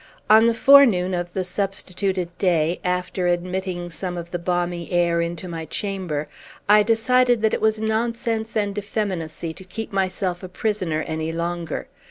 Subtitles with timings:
[0.31, 5.47] On the forenoon of the substituted day, after admitting some of the balmy air into
[5.47, 6.27] my chamber,
[6.67, 11.87] I decided that it was nonsense and effeminacy to keep myself a prisoner any longer.